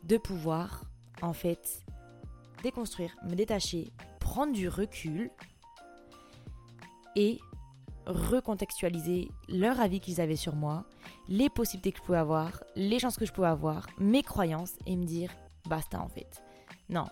de 0.04 0.18
pouvoir 0.18 0.84
en 1.22 1.34
fait 1.34 1.86
déconstruire, 2.64 3.16
me 3.24 3.36
détacher, 3.36 3.94
prendre 4.20 4.52
du 4.52 4.68
recul 4.68 5.30
et 7.16 7.40
recontextualiser 8.08 9.30
leur 9.48 9.80
avis 9.80 10.00
qu'ils 10.00 10.20
avaient 10.20 10.36
sur 10.36 10.56
moi, 10.56 10.86
les 11.28 11.50
possibilités 11.50 11.92
que 11.92 12.00
je 12.00 12.04
pouvais 12.04 12.18
avoir, 12.18 12.64
les 12.76 12.98
chances 12.98 13.18
que 13.18 13.26
je 13.26 13.32
pouvais 13.32 13.48
avoir, 13.48 13.88
mes 14.00 14.24
croyances 14.24 14.74
et 14.88 14.96
me 14.96 15.06
dire 15.06 15.32
basta 15.70 16.02
en 16.02 16.10
fait. 16.10 16.44
Non, 16.90 17.06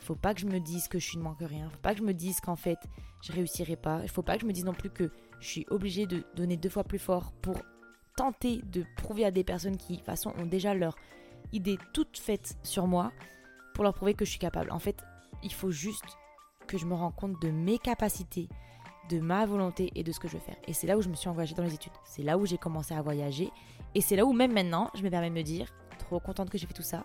il 0.00 0.04
faut 0.04 0.14
pas 0.14 0.32
que 0.32 0.40
je 0.40 0.46
me 0.46 0.58
dise 0.58 0.88
que 0.88 0.98
je 0.98 1.04
suis 1.04 1.18
ne 1.18 1.22
manque 1.22 1.40
rien, 1.40 1.68
faut 1.68 1.80
pas 1.80 1.92
que 1.92 1.98
je 1.98 2.04
me 2.04 2.14
dise 2.14 2.40
qu'en 2.40 2.56
fait 2.56 2.78
je 3.20 3.32
réussirai 3.32 3.76
pas, 3.76 4.00
il 4.02 4.08
faut 4.08 4.22
pas 4.22 4.36
que 4.36 4.42
je 4.42 4.46
me 4.46 4.54
dise 4.54 4.64
non 4.64 4.72
plus 4.72 4.88
que 4.88 5.10
je 5.40 5.48
suis 5.48 5.66
obligée 5.70 6.06
de 6.06 6.24
donner 6.36 6.56
deux 6.56 6.68
fois 6.68 6.84
plus 6.84 6.98
fort 6.98 7.32
pour 7.42 7.56
tenter 8.16 8.60
de 8.62 8.84
prouver 8.96 9.24
à 9.24 9.30
des 9.30 9.44
personnes 9.44 9.76
qui, 9.76 9.94
de 9.94 9.96
toute 9.98 10.06
façon, 10.06 10.32
ont 10.38 10.46
déjà 10.46 10.74
leur 10.74 10.96
idée 11.52 11.78
toute 11.92 12.18
faite 12.18 12.56
sur 12.62 12.86
moi, 12.86 13.12
pour 13.74 13.84
leur 13.84 13.94
prouver 13.94 14.14
que 14.14 14.24
je 14.24 14.30
suis 14.30 14.38
capable. 14.38 14.70
En 14.70 14.78
fait, 14.78 15.02
il 15.42 15.52
faut 15.52 15.70
juste 15.70 16.04
que 16.66 16.78
je 16.78 16.86
me 16.86 16.94
rende 16.94 17.16
compte 17.16 17.40
de 17.40 17.50
mes 17.50 17.78
capacités, 17.78 18.48
de 19.08 19.18
ma 19.18 19.46
volonté 19.46 19.90
et 19.94 20.04
de 20.04 20.12
ce 20.12 20.20
que 20.20 20.28
je 20.28 20.34
veux 20.34 20.42
faire. 20.42 20.58
Et 20.68 20.72
c'est 20.72 20.86
là 20.86 20.96
où 20.96 21.02
je 21.02 21.08
me 21.08 21.14
suis 21.14 21.28
engagée 21.28 21.54
dans 21.54 21.64
les 21.64 21.74
études. 21.74 21.92
C'est 22.04 22.22
là 22.22 22.38
où 22.38 22.46
j'ai 22.46 22.58
commencé 22.58 22.94
à 22.94 23.02
voyager. 23.02 23.50
Et 23.94 24.00
c'est 24.00 24.16
là 24.16 24.24
où 24.24 24.32
même 24.32 24.52
maintenant, 24.52 24.90
je 24.94 25.02
me 25.02 25.10
permets 25.10 25.30
de 25.30 25.34
me 25.34 25.42
dire, 25.42 25.72
trop 25.98 26.20
contente 26.20 26.50
que 26.50 26.58
j'ai 26.58 26.66
fait 26.66 26.74
tout 26.74 26.82
ça. 26.82 27.04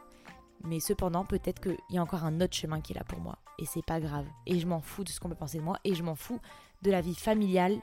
Mais 0.64 0.80
cependant, 0.80 1.26
peut-être 1.26 1.62
qu'il 1.62 1.78
y 1.90 1.98
a 1.98 2.02
encore 2.02 2.24
un 2.24 2.42
autre 2.42 2.56
chemin 2.56 2.82
qui 2.82 2.94
est 2.94 2.96
là 2.96 3.04
pour 3.04 3.20
moi. 3.20 3.38
Et 3.58 3.66
c'est 3.66 3.86
pas 3.86 4.00
grave. 4.00 4.26
Et 4.46 4.60
je 4.60 4.68
m'en 4.68 4.82
fous 4.82 5.04
de 5.04 5.10
ce 5.10 5.20
qu'on 5.20 5.30
peut 5.30 5.36
penser 5.36 5.58
de 5.60 5.64
moi. 5.64 5.80
Et 5.84 5.96
je 5.96 6.04
m'en 6.04 6.16
fous 6.16 6.40
de 6.82 6.92
la 6.92 7.02
vie 7.02 7.16
familiale 7.16 7.78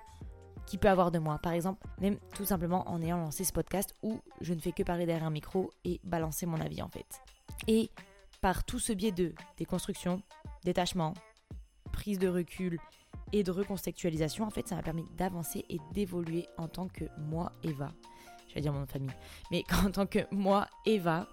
qui 0.66 0.78
peut 0.78 0.88
avoir 0.88 1.10
de 1.10 1.18
moi. 1.18 1.38
Par 1.38 1.52
exemple, 1.52 1.86
même 2.00 2.18
tout 2.34 2.44
simplement 2.44 2.88
en 2.88 3.02
ayant 3.02 3.18
lancé 3.18 3.44
ce 3.44 3.52
podcast 3.52 3.94
où 4.02 4.20
je 4.40 4.54
ne 4.54 4.60
fais 4.60 4.72
que 4.72 4.82
parler 4.82 5.06
derrière 5.06 5.26
un 5.26 5.30
micro 5.30 5.70
et 5.84 6.00
balancer 6.04 6.46
mon 6.46 6.60
avis 6.60 6.82
en 6.82 6.88
fait. 6.88 7.20
Et 7.68 7.90
par 8.40 8.64
tout 8.64 8.78
ce 8.78 8.92
biais 8.92 9.12
de 9.12 9.34
déconstruction, 9.56 10.22
détachement, 10.64 11.14
prise 11.92 12.18
de 12.18 12.28
recul 12.28 12.78
et 13.32 13.42
de 13.42 13.50
recontextualisation, 13.50 14.44
en 14.44 14.50
fait, 14.50 14.68
ça 14.68 14.74
m'a 14.74 14.82
permis 14.82 15.06
d'avancer 15.16 15.64
et 15.68 15.78
d'évoluer 15.92 16.46
en 16.58 16.68
tant 16.68 16.88
que 16.88 17.04
moi, 17.18 17.52
Eva. 17.62 17.92
Je 18.48 18.54
vais 18.54 18.60
dire 18.60 18.72
mon 18.72 18.80
nom 18.80 18.84
de 18.84 18.90
famille. 18.90 19.14
Mais 19.50 19.64
en 19.84 19.90
tant 19.90 20.06
que 20.06 20.20
moi, 20.30 20.66
Eva, 20.84 21.28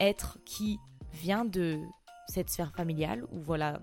être 0.00 0.38
qui 0.44 0.78
vient 1.12 1.44
de 1.44 1.80
cette 2.28 2.50
sphère 2.50 2.72
familiale 2.72 3.24
où 3.32 3.40
voilà, 3.40 3.80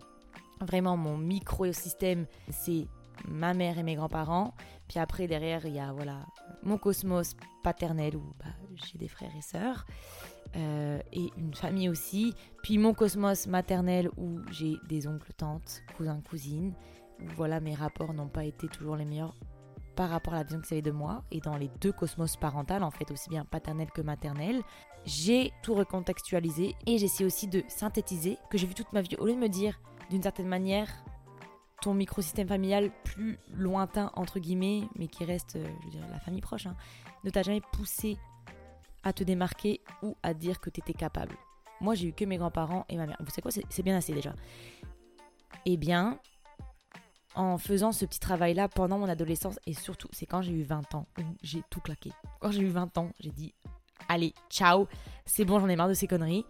vraiment 0.62 0.98
mon 0.98 1.18
micro-système, 1.18 2.26
c'est 2.50 2.88
ma 3.28 3.54
mère 3.54 3.78
et 3.78 3.84
mes 3.84 3.96
grands-parents. 3.96 4.54
Puis 4.88 5.00
après, 5.00 5.28
derrière, 5.28 5.66
il 5.66 5.76
y 5.76 5.80
a 5.80 5.92
voilà, 5.92 6.26
mon 6.64 6.78
cosmos 6.78 7.36
paternel 7.64 8.16
où 8.16 8.34
bah, 8.40 8.52
j'ai 8.76 8.98
des 8.98 9.08
frères 9.08 9.36
et 9.38 9.42
sœurs. 9.42 9.86
Euh, 10.56 11.00
et 11.12 11.32
une 11.38 11.54
famille 11.56 11.90
aussi. 11.90 12.36
Puis 12.62 12.78
mon 12.78 12.94
cosmos 12.94 13.48
maternel 13.48 14.10
où 14.18 14.40
j'ai 14.52 14.76
des 14.88 15.08
oncles, 15.08 15.34
tantes, 15.34 15.82
cousins, 15.98 16.22
cousines. 16.30 16.74
Où 17.20 17.26
voilà, 17.36 17.60
mes 17.60 17.74
rapports 17.74 18.14
n'ont 18.14 18.28
pas 18.28 18.46
été 18.46 18.68
toujours 18.68 18.96
les 18.96 19.06
meilleurs 19.06 19.36
par 19.96 20.10
rapport 20.10 20.34
à 20.34 20.38
la 20.38 20.44
vision 20.44 20.62
qu'ils 20.62 20.76
avaient 20.76 20.82
de 20.82 20.92
moi. 20.92 21.24
Et 21.32 21.40
dans 21.40 21.58
les 21.58 21.70
deux 21.82 21.92
cosmos 21.92 22.36
parentales, 22.38 22.84
en 22.84 22.92
fait, 22.92 23.10
aussi 23.12 23.30
bien 23.30 23.46
paternel 23.46 23.90
que 23.92 24.02
maternel, 24.02 24.62
j'ai 25.06 25.52
tout 25.62 25.74
recontextualisé 25.74 26.76
et 26.86 26.98
j'essaie 26.98 27.26
aussi 27.26 27.48
de 27.48 27.64
synthétiser 27.68 28.38
que 28.50 28.58
j'ai 28.58 28.68
vu 28.68 28.74
toute 28.74 28.92
ma 28.94 29.02
vie. 29.02 29.16
Au 29.18 29.26
lieu 29.26 29.34
de 29.34 29.40
me 29.40 29.50
dire 29.50 29.80
d'une 30.10 30.24
certaine 30.24 30.48
manière, 30.48 30.90
ton 31.84 31.94
microsystème 31.94 32.48
familial 32.48 32.92
plus 33.04 33.38
lointain, 33.54 34.10
entre 34.16 34.40
guillemets, 34.40 34.84
mais 34.96 35.08
qui 35.08 35.26
reste, 35.26 35.58
euh, 35.58 35.68
je 35.82 35.86
veux 35.86 35.92
dire, 35.92 36.08
la 36.10 36.20
famille 36.20 36.40
proche, 36.40 36.66
hein, 36.66 36.78
ne 37.26 37.30
t'a 37.30 37.44
jamais 37.44 37.60
poussé 37.74 38.18
à 39.04 39.12
te 39.12 39.22
démarquer 39.26 39.82
ou 40.02 40.16
à 40.24 40.34
dire 40.34 40.62
que 40.62 40.70
tu 40.70 40.80
étais 40.80 40.94
capable. 40.94 41.36
Moi, 41.82 41.94
j'ai 41.94 42.08
eu 42.08 42.14
que 42.14 42.24
mes 42.24 42.38
grands-parents 42.38 42.86
et 42.88 42.96
ma 42.96 43.06
mère. 43.06 43.18
Vous 43.20 43.30
savez 43.30 43.42
quoi 43.42 43.52
C'est 43.52 43.84
bien 43.84 43.98
assez 43.98 44.14
déjà. 44.14 44.34
Eh 45.66 45.76
bien, 45.76 46.20
en 47.36 47.58
faisant 47.58 47.92
ce 47.92 48.06
petit 48.06 48.22
travail-là 48.22 48.70
pendant 48.70 48.98
mon 48.98 49.10
adolescence, 49.10 49.60
et 49.66 49.74
surtout, 49.74 50.08
c'est 50.14 50.26
quand 50.26 50.42
j'ai 50.42 50.54
eu 50.54 50.64
20 50.64 50.96
ans, 50.96 51.06
j'ai 51.42 51.64
tout 51.70 51.82
claqué. 51.82 52.14
Quand 52.40 52.52
j'ai 52.52 52.62
eu 52.62 52.70
20 52.70 52.98
ans, 52.98 53.12
j'ai 53.20 53.32
dit, 53.32 53.54
allez, 54.08 54.34
ciao, 54.50 54.88
c'est 55.26 55.44
bon, 55.44 55.60
j'en 55.60 55.68
ai 55.68 55.76
marre 55.76 55.90
de 55.90 55.94
ces 55.94 56.08
conneries. 56.08 56.46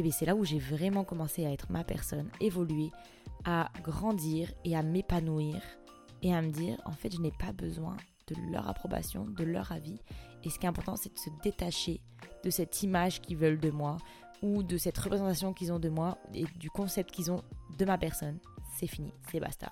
Et 0.00 0.02
bien 0.02 0.12
c'est 0.12 0.24
là 0.24 0.34
où 0.34 0.46
j'ai 0.46 0.58
vraiment 0.58 1.04
commencé 1.04 1.44
à 1.44 1.52
être 1.52 1.70
ma 1.70 1.84
personne, 1.84 2.30
évoluer, 2.40 2.90
à 3.44 3.68
grandir 3.82 4.50
et 4.64 4.74
à 4.74 4.82
m'épanouir 4.82 5.60
et 6.22 6.34
à 6.34 6.40
me 6.40 6.48
dire, 6.48 6.80
en 6.86 6.92
fait, 6.92 7.14
je 7.14 7.20
n'ai 7.20 7.32
pas 7.32 7.52
besoin 7.52 7.98
de 8.28 8.34
leur 8.50 8.66
approbation, 8.66 9.26
de 9.26 9.44
leur 9.44 9.72
avis. 9.72 10.00
Et 10.42 10.48
ce 10.48 10.58
qui 10.58 10.64
est 10.64 10.70
important, 10.70 10.96
c'est 10.96 11.12
de 11.12 11.18
se 11.18 11.28
détacher 11.42 12.00
de 12.42 12.48
cette 12.48 12.82
image 12.82 13.20
qu'ils 13.20 13.36
veulent 13.36 13.60
de 13.60 13.70
moi 13.70 13.98
ou 14.40 14.62
de 14.62 14.78
cette 14.78 14.96
représentation 14.96 15.52
qu'ils 15.52 15.70
ont 15.70 15.78
de 15.78 15.90
moi 15.90 16.16
et 16.32 16.46
du 16.58 16.70
concept 16.70 17.10
qu'ils 17.10 17.30
ont 17.30 17.42
de 17.76 17.84
ma 17.84 17.98
personne. 17.98 18.38
C'est 18.78 18.86
fini, 18.86 19.12
c'est 19.30 19.38
basta. 19.38 19.70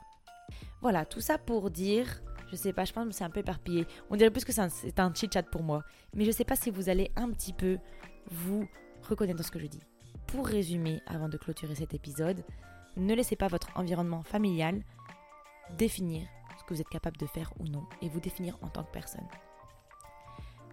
Voilà, 0.82 1.06
tout 1.06 1.22
ça 1.22 1.38
pour 1.38 1.70
dire, 1.70 2.20
je 2.50 2.56
sais 2.56 2.74
pas, 2.74 2.84
je 2.84 2.92
pense 2.92 3.08
que 3.08 3.14
c'est 3.14 3.24
un 3.24 3.30
peu 3.30 3.40
éparpillé. 3.40 3.86
On 4.10 4.16
dirait 4.16 4.30
plus 4.30 4.44
que 4.44 4.52
c'est 4.52 4.60
un, 5.00 5.14
chit-chat 5.14 5.44
pour 5.44 5.62
moi. 5.62 5.84
Mais 6.12 6.26
je 6.26 6.32
sais 6.32 6.44
pas 6.44 6.54
si 6.54 6.68
vous 6.68 6.90
allez 6.90 7.10
un 7.16 7.30
petit 7.30 7.54
peu 7.54 7.78
vous 8.26 8.68
reconnaître 9.08 9.38
dans 9.38 9.42
ce 9.42 9.50
que 9.50 9.58
je 9.58 9.68
dis. 9.68 9.80
Pour 10.28 10.46
résumer, 10.46 11.02
avant 11.06 11.28
de 11.28 11.38
clôturer 11.38 11.74
cet 11.74 11.94
épisode, 11.94 12.44
ne 12.96 13.14
laissez 13.14 13.34
pas 13.34 13.48
votre 13.48 13.70
environnement 13.76 14.22
familial 14.22 14.82
définir 15.78 16.26
ce 16.58 16.64
que 16.64 16.74
vous 16.74 16.80
êtes 16.82 16.88
capable 16.88 17.16
de 17.16 17.26
faire 17.26 17.50
ou 17.58 17.64
non 17.64 17.84
et 18.02 18.10
vous 18.10 18.20
définir 18.20 18.58
en 18.60 18.68
tant 18.68 18.84
que 18.84 18.92
personne. 18.92 19.26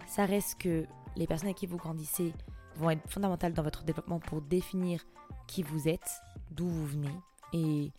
Ça 0.08 0.26
reste 0.26 0.60
que 0.60 0.86
les 1.16 1.26
personnes 1.26 1.48
avec 1.48 1.58
qui 1.58 1.68
vous 1.68 1.78
grandissez 1.78 2.34
vont 2.76 2.90
être 2.90 3.10
fondamentales 3.10 3.54
dans 3.54 3.64
votre 3.64 3.84
développement 3.84 4.20
pour 4.20 4.42
définir 4.42 5.02
qui 5.48 5.64
vous 5.64 5.88
êtes, 5.88 6.22
d'où 6.52 6.68
vous 6.68 6.86
venez 6.86 7.16
et 7.54 7.94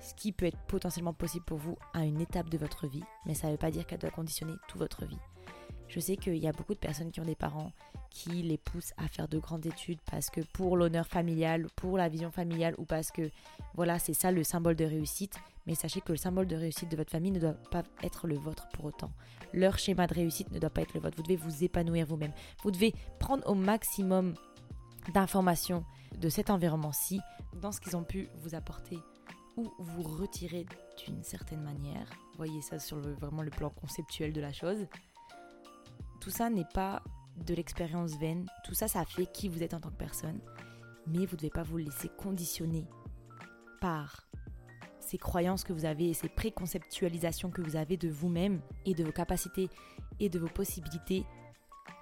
ce 0.00 0.14
qui 0.14 0.32
peut 0.32 0.46
être 0.46 0.58
potentiellement 0.66 1.12
possible 1.12 1.44
pour 1.44 1.58
vous 1.58 1.78
à 1.94 2.04
une 2.04 2.20
étape 2.20 2.50
de 2.50 2.58
votre 2.58 2.88
vie, 2.88 3.04
mais 3.26 3.34
ça 3.34 3.46
ne 3.46 3.52
veut 3.52 3.58
pas 3.58 3.70
dire 3.70 3.86
qu'elle 3.86 4.00
doit 4.00 4.10
conditionner 4.10 4.54
toute 4.66 4.80
votre 4.80 5.04
vie. 5.04 5.18
Je 5.90 5.98
sais 5.98 6.16
qu'il 6.16 6.36
y 6.36 6.46
a 6.46 6.52
beaucoup 6.52 6.74
de 6.74 6.78
personnes 6.78 7.10
qui 7.10 7.20
ont 7.20 7.24
des 7.24 7.34
parents 7.34 7.72
qui 8.10 8.30
les 8.42 8.58
poussent 8.58 8.92
à 8.96 9.08
faire 9.08 9.26
de 9.26 9.38
grandes 9.38 9.66
études 9.66 9.98
parce 10.08 10.30
que 10.30 10.40
pour 10.40 10.76
l'honneur 10.76 11.06
familial, 11.06 11.66
pour 11.74 11.98
la 11.98 12.08
vision 12.08 12.30
familiale 12.30 12.76
ou 12.78 12.84
parce 12.84 13.10
que 13.10 13.28
voilà, 13.74 13.98
c'est 13.98 14.14
ça 14.14 14.30
le 14.30 14.44
symbole 14.44 14.76
de 14.76 14.84
réussite. 14.84 15.34
Mais 15.66 15.74
sachez 15.74 16.00
que 16.00 16.12
le 16.12 16.18
symbole 16.18 16.46
de 16.46 16.54
réussite 16.54 16.88
de 16.88 16.96
votre 16.96 17.10
famille 17.10 17.32
ne 17.32 17.40
doit 17.40 17.56
pas 17.72 17.82
être 18.04 18.28
le 18.28 18.36
vôtre 18.36 18.68
pour 18.72 18.84
autant. 18.84 19.10
Leur 19.52 19.78
schéma 19.78 20.06
de 20.06 20.14
réussite 20.14 20.52
ne 20.52 20.60
doit 20.60 20.70
pas 20.70 20.82
être 20.82 20.94
le 20.94 21.00
vôtre. 21.00 21.16
Vous 21.16 21.24
devez 21.24 21.36
vous 21.36 21.64
épanouir 21.64 22.06
vous-même. 22.06 22.32
Vous 22.62 22.70
devez 22.70 22.94
prendre 23.18 23.44
au 23.48 23.54
maximum 23.54 24.34
d'informations 25.12 25.84
de 26.18 26.28
cet 26.28 26.50
environnement-ci 26.50 27.20
dans 27.60 27.72
ce 27.72 27.80
qu'ils 27.80 27.96
ont 27.96 28.04
pu 28.04 28.28
vous 28.36 28.54
apporter 28.54 28.98
ou 29.56 29.68
vous 29.80 30.02
retirer 30.02 30.66
d'une 31.04 31.24
certaine 31.24 31.62
manière. 31.62 32.08
Voyez 32.36 32.62
ça 32.62 32.78
sur 32.78 32.98
vraiment 32.98 33.42
le 33.42 33.50
plan 33.50 33.70
conceptuel 33.70 34.32
de 34.32 34.40
la 34.40 34.52
chose. 34.52 34.86
Tout 36.20 36.30
ça 36.30 36.50
n'est 36.50 36.68
pas 36.74 37.02
de 37.36 37.54
l'expérience 37.54 38.16
vaine. 38.18 38.46
Tout 38.64 38.74
ça, 38.74 38.88
ça 38.88 39.04
fait 39.04 39.26
qui 39.26 39.48
vous 39.48 39.62
êtes 39.62 39.74
en 39.74 39.80
tant 39.80 39.90
que 39.90 39.96
personne. 39.96 40.40
Mais 41.06 41.26
vous 41.26 41.32
ne 41.32 41.38
devez 41.38 41.50
pas 41.50 41.62
vous 41.62 41.78
laisser 41.78 42.08
conditionner 42.08 42.86
par 43.80 44.26
ces 45.00 45.18
croyances 45.18 45.64
que 45.64 45.72
vous 45.72 45.86
avez 45.86 46.10
et 46.10 46.14
ces 46.14 46.28
préconceptualisations 46.28 47.50
que 47.50 47.62
vous 47.62 47.76
avez 47.76 47.96
de 47.96 48.08
vous-même 48.08 48.60
et 48.84 48.94
de 48.94 49.02
vos 49.02 49.12
capacités 49.12 49.68
et 50.20 50.28
de 50.28 50.38
vos 50.38 50.48
possibilités 50.48 51.24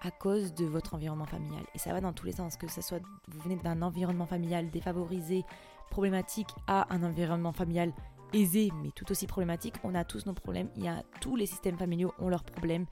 à 0.02 0.10
cause 0.10 0.52
de 0.54 0.66
votre 0.66 0.94
environnement 0.94 1.24
familial. 1.24 1.64
Et 1.74 1.78
ça 1.78 1.92
va 1.92 2.00
dans 2.00 2.12
tous 2.12 2.26
les 2.26 2.32
sens, 2.32 2.56
que 2.56 2.68
ce 2.68 2.82
soit 2.82 3.00
vous 3.28 3.40
venez 3.40 3.56
d'un 3.56 3.82
environnement 3.82 4.26
familial 4.26 4.70
défavorisé, 4.70 5.44
problématique, 5.90 6.48
à 6.66 6.92
un 6.92 7.02
environnement 7.02 7.52
familial 7.52 7.92
aisé, 8.32 8.70
mais 8.82 8.90
tout 8.90 9.10
aussi 9.10 9.26
problématique. 9.26 9.74
On 9.84 9.94
a 9.94 10.04
tous 10.04 10.26
nos 10.26 10.34
problèmes. 10.34 10.68
Il 10.76 10.86
a 10.86 11.02
tous 11.20 11.36
les 11.36 11.46
systèmes 11.46 11.78
familiaux 11.78 12.12
ont 12.18 12.28
leurs 12.28 12.44
problèmes, 12.44 12.86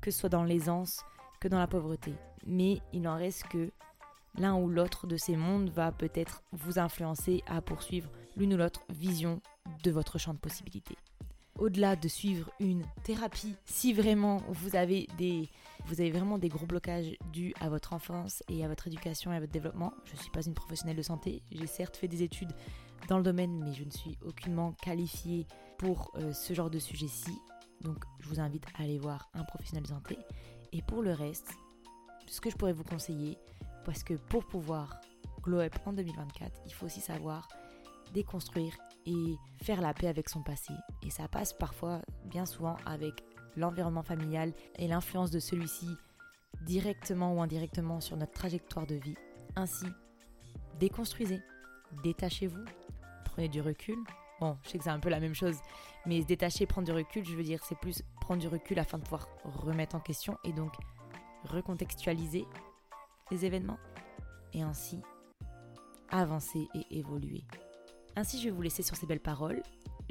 que 0.00 0.10
ce 0.10 0.20
soit 0.20 0.28
dans 0.28 0.44
l'aisance, 0.44 1.04
que 1.40 1.48
dans 1.48 1.58
la 1.58 1.66
pauvreté. 1.66 2.14
Mais 2.46 2.80
il 2.92 3.02
n'en 3.02 3.16
reste 3.16 3.44
que 3.48 3.70
l'un 4.38 4.54
ou 4.56 4.68
l'autre 4.68 5.06
de 5.06 5.16
ces 5.16 5.36
mondes 5.36 5.70
va 5.70 5.92
peut-être 5.92 6.42
vous 6.52 6.78
influencer 6.78 7.42
à 7.46 7.60
poursuivre 7.60 8.10
l'une 8.36 8.54
ou 8.54 8.56
l'autre 8.56 8.82
vision 8.90 9.40
de 9.84 9.90
votre 9.90 10.18
champ 10.18 10.34
de 10.34 10.38
possibilités. 10.38 10.96
Au-delà 11.58 11.96
de 11.96 12.08
suivre 12.08 12.50
une 12.60 12.84
thérapie, 13.04 13.54
si 13.66 13.92
vraiment 13.92 14.42
vous 14.48 14.74
avez 14.74 15.06
des 15.18 15.50
vous 15.86 16.00
avez 16.00 16.12
vraiment 16.12 16.38
des 16.38 16.48
gros 16.48 16.64
blocages 16.64 17.16
dus 17.32 17.52
à 17.60 17.68
votre 17.68 17.92
enfance 17.92 18.42
et 18.48 18.64
à 18.64 18.68
votre 18.68 18.86
éducation 18.86 19.32
et 19.32 19.36
à 19.36 19.40
votre 19.40 19.52
développement, 19.52 19.92
je 20.04 20.14
ne 20.14 20.18
suis 20.18 20.30
pas 20.30 20.42
une 20.42 20.54
professionnelle 20.54 20.96
de 20.96 21.02
santé, 21.02 21.42
j'ai 21.50 21.66
certes 21.66 21.96
fait 21.96 22.08
des 22.08 22.22
études 22.22 22.52
dans 23.08 23.18
le 23.18 23.22
domaine 23.22 23.62
mais 23.64 23.74
je 23.74 23.84
ne 23.84 23.90
suis 23.90 24.18
aucunement 24.24 24.72
qualifiée 24.82 25.46
pour 25.78 26.12
euh, 26.16 26.32
ce 26.32 26.54
genre 26.54 26.70
de 26.70 26.78
sujet-ci. 26.78 27.36
Donc 27.80 28.04
je 28.20 28.28
vous 28.28 28.40
invite 28.40 28.64
à 28.78 28.82
aller 28.82 28.98
voir 28.98 29.28
un 29.34 29.44
professionnel 29.44 29.82
de 29.82 29.88
santé 29.88 30.18
et 30.72 30.82
pour 30.82 31.02
le 31.02 31.12
reste, 31.12 31.52
ce 32.26 32.40
que 32.40 32.48
je 32.48 32.56
pourrais 32.56 32.72
vous 32.72 32.84
conseiller, 32.84 33.36
parce 33.84 34.02
que 34.02 34.14
pour 34.14 34.46
pouvoir 34.46 35.00
glow 35.42 35.60
up 35.60 35.74
en 35.84 35.92
2024, 35.92 36.62
il 36.66 36.72
faut 36.72 36.86
aussi 36.86 37.00
savoir 37.00 37.46
déconstruire 38.14 38.74
et 39.06 39.36
faire 39.62 39.80
la 39.80 39.92
paix 39.92 40.06
avec 40.06 40.28
son 40.28 40.42
passé. 40.42 40.72
Et 41.02 41.10
ça 41.10 41.28
passe 41.28 41.52
parfois, 41.52 42.00
bien 42.24 42.46
souvent, 42.46 42.76
avec 42.86 43.22
l'environnement 43.56 44.02
familial 44.02 44.52
et 44.76 44.88
l'influence 44.88 45.30
de 45.30 45.40
celui-ci 45.40 45.88
directement 46.62 47.34
ou 47.34 47.42
indirectement 47.42 48.00
sur 48.00 48.16
notre 48.16 48.32
trajectoire 48.32 48.86
de 48.86 48.94
vie. 48.94 49.16
Ainsi, 49.56 49.86
déconstruisez, 50.78 51.40
détachez-vous, 52.02 52.64
prenez 53.32 53.48
du 53.48 53.60
recul. 53.60 53.98
Bon, 54.40 54.56
je 54.62 54.70
sais 54.70 54.78
que 54.78 54.84
c'est 54.84 54.90
un 54.90 54.98
peu 54.98 55.08
la 55.08 55.20
même 55.20 55.34
chose, 55.34 55.56
mais 56.06 56.20
se 56.20 56.26
détacher, 56.26 56.66
prendre 56.66 56.86
du 56.86 56.92
recul, 56.92 57.24
je 57.24 57.34
veux 57.34 57.42
dire, 57.42 57.62
c'est 57.64 57.78
plus 57.78 58.02
prendre 58.20 58.40
du 58.40 58.48
recul 58.48 58.78
afin 58.78 58.98
de 58.98 59.02
pouvoir 59.04 59.28
remettre 59.44 59.96
en 59.96 60.00
question 60.00 60.36
et 60.44 60.52
donc 60.52 60.72
recontextualiser 61.44 62.46
les 63.30 63.44
événements 63.44 63.78
et 64.52 64.62
ainsi 64.62 65.00
avancer 66.10 66.68
et 66.74 66.98
évoluer. 66.98 67.44
Ainsi, 68.16 68.38
je 68.38 68.44
vais 68.44 68.50
vous 68.50 68.62
laisser 68.62 68.82
sur 68.82 68.96
ces 68.96 69.06
belles 69.06 69.20
paroles. 69.20 69.62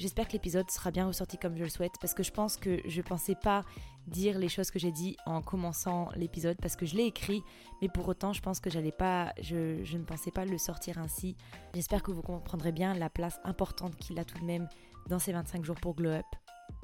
J'espère 0.01 0.27
que 0.27 0.33
l'épisode 0.33 0.71
sera 0.71 0.89
bien 0.89 1.05
ressorti 1.05 1.37
comme 1.37 1.55
je 1.55 1.61
le 1.61 1.69
souhaite 1.69 1.93
parce 2.01 2.15
que 2.15 2.23
je 2.23 2.31
pense 2.31 2.57
que 2.57 2.81
je 2.85 3.03
pensais 3.03 3.35
pas 3.35 3.63
dire 4.07 4.39
les 4.39 4.49
choses 4.49 4.71
que 4.71 4.79
j'ai 4.79 4.91
dit 4.91 5.15
en 5.27 5.43
commençant 5.43 6.09
l'épisode 6.15 6.57
parce 6.59 6.75
que 6.75 6.87
je 6.87 6.95
l'ai 6.95 7.03
écrit, 7.03 7.43
mais 7.83 7.87
pour 7.87 8.07
autant, 8.07 8.33
je 8.33 8.41
pense 8.41 8.59
que 8.59 8.71
j'allais 8.71 8.91
pas, 8.91 9.31
je, 9.43 9.83
je, 9.83 9.97
ne 9.99 10.03
pensais 10.03 10.31
pas 10.31 10.43
le 10.43 10.57
sortir 10.57 10.97
ainsi. 10.97 11.35
J'espère 11.75 12.01
que 12.01 12.09
vous 12.09 12.23
comprendrez 12.23 12.71
bien 12.71 12.95
la 12.95 13.11
place 13.11 13.39
importante 13.43 13.95
qu'il 13.95 14.17
a 14.17 14.25
tout 14.25 14.39
de 14.39 14.43
même 14.43 14.67
dans 15.07 15.19
ces 15.19 15.33
25 15.33 15.63
jours 15.63 15.79
pour 15.79 15.93
Glow 15.93 16.09
Up 16.09 16.25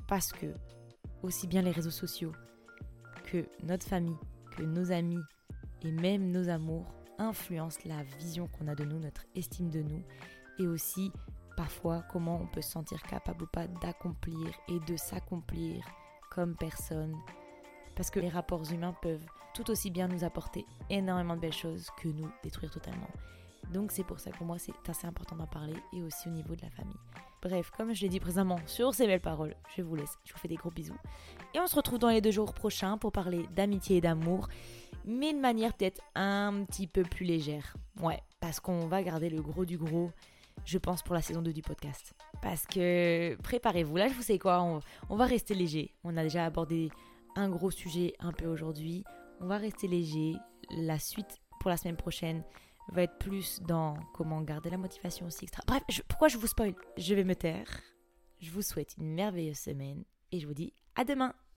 parce 0.08 0.32
que 0.32 0.54
aussi 1.24 1.48
bien 1.48 1.64
les 1.64 1.72
réseaux 1.72 1.90
sociaux 1.90 2.34
que 3.24 3.48
notre 3.64 3.88
famille, 3.88 4.20
que 4.56 4.62
nos 4.62 4.92
amis 4.92 5.24
et 5.82 5.92
même 5.92 6.30
nos 6.30 6.50
amours 6.50 6.94
influencent 7.18 7.80
la 7.86 8.04
vision 8.20 8.48
qu'on 8.48 8.68
a 8.68 8.76
de 8.76 8.86
nous, 8.86 9.00
notre 9.00 9.26
estime 9.34 9.72
de 9.72 9.82
nous 9.82 10.04
et 10.60 10.68
aussi 10.68 11.12
parfois 11.58 12.04
comment 12.14 12.40
on 12.42 12.48
peut 12.48 12.62
se 12.62 12.72
sentir 12.72 13.02
capable 13.04 13.44
ou 13.44 13.48
pas 13.48 13.68
d'accomplir 13.68 14.48
et 14.70 14.80
de 14.80 14.96
s'accomplir 14.96 15.84
comme 16.30 16.56
personne. 16.56 17.18
Parce 17.96 18.12
que 18.12 18.20
les 18.20 18.30
rapports 18.30 18.72
humains 18.72 18.96
peuvent 19.02 19.26
tout 19.54 19.70
aussi 19.72 19.90
bien 19.90 20.08
nous 20.08 20.24
apporter 20.24 20.66
énormément 20.90 21.36
de 21.36 21.42
belles 21.42 21.52
choses 21.52 21.90
que 22.02 22.08
nous 22.08 22.30
détruire 22.44 22.72
totalement. 22.72 23.10
Donc 23.74 23.92
c'est 23.92 24.04
pour 24.04 24.20
ça 24.20 24.32
que 24.32 24.38
pour 24.38 24.46
moi 24.46 24.60
c'est 24.60 24.72
assez 24.88 25.08
important 25.08 25.36
d'en 25.36 25.48
parler 25.48 25.76
et 25.92 26.02
aussi 26.04 26.30
au 26.30 26.32
niveau 26.32 26.56
de 26.56 26.62
la 26.62 26.70
famille. 26.70 26.96
Bref, 27.42 27.72
comme 27.76 27.94
je 27.94 28.02
l'ai 28.02 28.10
dit 28.10 28.20
précédemment 28.20 28.60
sur 28.68 28.94
ces 28.94 29.08
belles 29.08 29.20
paroles, 29.20 29.56
je 29.76 29.82
vous 29.82 29.96
laisse, 29.96 30.18
je 30.26 30.34
vous 30.34 30.40
fais 30.40 30.48
des 30.48 30.56
gros 30.56 30.72
bisous. 30.72 30.98
Et 31.54 31.60
on 31.60 31.68
se 31.68 31.76
retrouve 31.76 32.00
dans 32.00 32.10
les 32.10 32.22
deux 32.22 32.32
jours 32.32 32.54
prochains 32.54 32.98
pour 32.98 33.12
parler 33.12 33.46
d'amitié 33.56 33.98
et 33.98 34.02
d'amour, 34.02 34.48
mais 35.06 35.34
de 35.34 35.40
manière 35.40 35.74
peut-être 35.74 36.02
un 36.16 36.64
petit 36.66 36.88
peu 36.88 37.02
plus 37.02 37.26
légère. 37.26 37.76
Ouais, 38.02 38.22
parce 38.40 38.60
qu'on 38.60 38.88
va 38.88 39.02
garder 39.02 39.30
le 39.30 39.42
gros 39.42 39.66
du 39.66 39.78
gros, 39.78 40.12
je 40.68 40.78
pense, 40.78 41.02
pour 41.02 41.16
la 41.16 41.22
saison 41.22 41.42
2 41.42 41.54
du 41.54 41.62
podcast. 41.62 42.14
Parce 42.42 42.66
que 42.66 43.36
préparez-vous, 43.42 43.96
là 43.96 44.10
je 44.10 44.14
vous 44.14 44.22
sais 44.22 44.38
quoi, 44.38 44.62
on, 45.10 45.16
va 45.16 45.26
rester 45.26 45.56
léger. 45.56 45.96
On 46.04 46.18
a 46.18 46.24
déjà 46.24 46.46
abordé 46.46 46.90
un 47.36 47.50
gros 47.50 47.72
sujet 47.72 48.14
un 48.20 48.34
peu 48.34 48.46
aujourd'hui. 48.46 49.06
On 49.40 49.48
va 49.48 49.58
rester 49.58 49.88
léger. 49.88 50.34
La 50.70 51.00
suite 51.00 51.40
pour 51.62 51.70
la 51.70 51.78
semaine 51.78 51.96
prochaine 51.96 52.44
va 52.92 53.04
être 53.04 53.18
plus 53.18 53.62
dans 53.62 53.98
comment 54.14 54.42
garder 54.42 54.70
la 54.70 54.78
motivation 54.78 55.26
aussi, 55.26 55.46
etc. 55.46 55.62
Bref, 55.66 55.84
pourquoi 56.10 56.28
je 56.28 56.38
vous 56.38 56.48
spoil? 56.48 56.76
Je 56.98 57.16
vais 57.16 57.24
me 57.24 57.36
taire. 57.36 57.82
Je 58.40 58.52
vous 58.52 58.62
souhaite 58.62 58.96
une 58.98 59.14
merveilleuse 59.14 59.58
semaine 59.58 60.04
et 60.34 60.40
je 60.40 60.48
vous 60.48 60.54
dis 60.54 60.74
à 60.96 61.06
demain 61.06 61.34